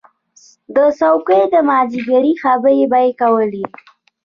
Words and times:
د 0.75 0.77
څوکۍ 0.99 1.43
د 1.53 1.55
مازدیګري 1.69 2.33
خبرې 2.43 2.81
به 2.91 2.99
یې 3.05 3.11
کولې. 3.21 3.65